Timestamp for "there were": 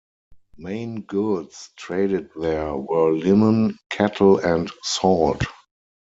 2.35-3.11